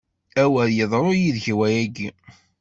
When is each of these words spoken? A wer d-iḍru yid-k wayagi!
A 0.41 0.43
wer 0.51 0.67
d-iḍru 0.69 1.11
yid-k 1.19 1.45
wayagi! 1.57 2.09